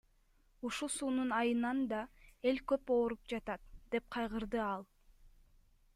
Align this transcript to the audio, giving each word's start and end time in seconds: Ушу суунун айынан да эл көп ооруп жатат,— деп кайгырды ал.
Ушу 0.69 0.85
суунун 0.95 1.33
айынан 1.41 1.83
да 1.91 1.99
эл 2.53 2.61
көп 2.73 2.95
ооруп 2.97 3.31
жатат,— 3.35 3.69
деп 3.97 4.11
кайгырды 4.17 4.63
ал. 4.73 4.89